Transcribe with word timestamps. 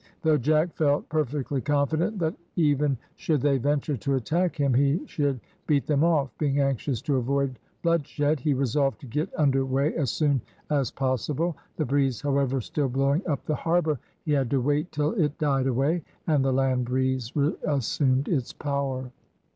Though 0.23 0.39
Jack 0.39 0.73
felt 0.73 1.07
perfectly 1.09 1.61
confident 1.61 2.17
that 2.17 2.33
even 2.55 2.97
should 3.17 3.39
they 3.41 3.59
venture 3.59 3.95
to 3.97 4.15
attack 4.15 4.55
him 4.59 4.73
he 4.73 5.05
should 5.05 5.39
beat 5.67 5.85
them 5.85 6.03
off, 6.03 6.35
being 6.39 6.59
anxious 6.59 7.03
to 7.03 7.17
avoid 7.17 7.59
bloodshed, 7.83 8.39
he 8.39 8.55
resolved 8.55 8.99
to 9.01 9.05
get 9.05 9.29
under 9.37 9.63
weigh 9.63 9.93
as 9.95 10.09
soon 10.09 10.41
as 10.71 10.89
possible. 10.89 11.55
The 11.75 11.85
breeze, 11.85 12.19
however, 12.19 12.61
still 12.61 12.89
blowing 12.89 13.21
up 13.27 13.45
the 13.45 13.53
harbour, 13.53 13.99
he 14.25 14.31
had 14.31 14.49
to 14.49 14.59
wait 14.59 14.91
till 14.91 15.11
it 15.11 15.37
died 15.37 15.67
away, 15.67 16.03
and 16.25 16.43
the 16.43 16.51
land 16.51 16.85
breeze 16.85 17.35
reassumed 17.35 18.27
its 18.27 18.53
power. 18.53 19.11